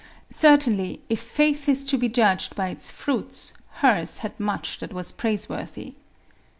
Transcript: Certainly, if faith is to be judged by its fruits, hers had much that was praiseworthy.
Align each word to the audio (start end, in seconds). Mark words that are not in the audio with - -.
Certainly, 0.31 0.99
if 1.09 1.19
faith 1.19 1.69
is 1.69 1.85
to 1.85 1.95
be 1.95 2.09
judged 2.09 2.55
by 2.55 2.69
its 2.69 2.89
fruits, 2.89 3.53
hers 3.85 4.17
had 4.25 4.39
much 4.39 4.79
that 4.79 4.91
was 4.93 5.11
praiseworthy. 5.11 5.93